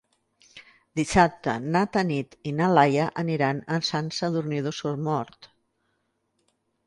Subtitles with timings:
[0.99, 5.49] Dissabte na Tanit i na Laia aniran a Sant Sadurní d'Osormort.